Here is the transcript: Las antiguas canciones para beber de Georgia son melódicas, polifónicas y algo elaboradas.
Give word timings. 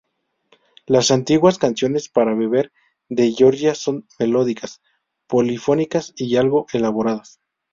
Las 0.87 1.11
antiguas 1.11 1.59
canciones 1.59 2.09
para 2.09 2.33
beber 2.33 2.71
de 3.07 3.33
Georgia 3.33 3.75
son 3.75 4.07
melódicas, 4.17 4.81
polifónicas 5.27 6.11
y 6.15 6.37
algo 6.37 6.65
elaboradas. 6.73 7.39